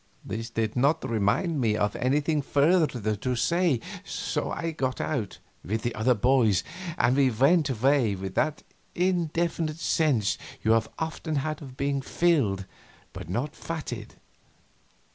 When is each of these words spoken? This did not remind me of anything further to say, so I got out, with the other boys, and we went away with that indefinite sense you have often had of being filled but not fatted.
This 0.25 0.49
did 0.49 0.75
not 0.75 1.07
remind 1.07 1.61
me 1.61 1.77
of 1.77 1.95
anything 1.95 2.41
further 2.41 2.87
to 2.87 3.35
say, 3.35 3.79
so 4.03 4.49
I 4.49 4.71
got 4.71 4.99
out, 4.99 5.37
with 5.63 5.83
the 5.83 5.93
other 5.93 6.15
boys, 6.15 6.63
and 6.97 7.15
we 7.15 7.29
went 7.29 7.69
away 7.69 8.15
with 8.15 8.33
that 8.33 8.63
indefinite 8.95 9.77
sense 9.77 10.39
you 10.63 10.71
have 10.71 10.89
often 10.97 11.35
had 11.35 11.61
of 11.61 11.77
being 11.77 12.01
filled 12.01 12.65
but 13.13 13.29
not 13.29 13.55
fatted. 13.55 14.15